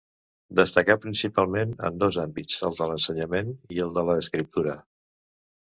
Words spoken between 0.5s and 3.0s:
Destacà principalment en dos àmbits: el de